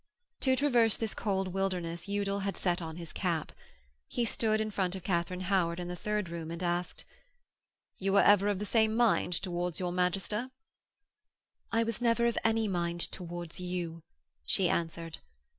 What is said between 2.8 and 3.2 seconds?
on his